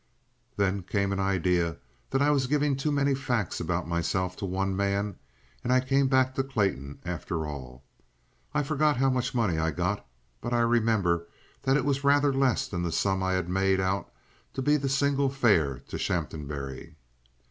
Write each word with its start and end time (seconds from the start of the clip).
Then 0.57 0.81
came 0.81 1.11
an 1.11 1.19
idea 1.19 1.77
that 2.09 2.23
I 2.23 2.31
was 2.31 2.47
giving 2.47 2.75
too 2.75 2.91
many 2.91 3.13
facts 3.13 3.59
about 3.59 3.87
myself 3.87 4.35
to 4.37 4.45
one 4.45 4.75
man, 4.75 5.15
and 5.63 5.71
I 5.71 5.79
came 5.79 6.07
back 6.07 6.33
to 6.33 6.43
Clayton 6.43 6.97
after 7.05 7.45
all. 7.45 7.83
I 8.51 8.63
forget 8.63 8.97
how 8.97 9.11
much 9.11 9.35
money 9.35 9.59
I 9.59 9.69
got, 9.69 10.03
but 10.41 10.53
I 10.53 10.61
remember 10.61 11.27
that 11.61 11.77
it 11.77 11.85
was 11.85 12.03
rather 12.03 12.33
less 12.33 12.67
than 12.67 12.81
the 12.81 12.91
sum 12.91 13.21
I 13.21 13.33
had 13.33 13.47
made 13.47 13.79
out 13.79 14.11
to 14.55 14.63
be 14.63 14.75
the 14.75 14.89
single 14.89 15.29
fare 15.29 15.77
to 15.77 15.99
Shaphambury. 15.99 16.95